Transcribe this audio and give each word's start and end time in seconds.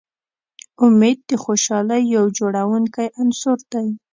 امید 0.83 1.17
د 1.29 1.31
خوشحالۍ 1.43 2.03
یو 2.15 2.25
جوړوونکی 2.37 3.07
عنصر 3.21 3.57
دی. 3.71 3.87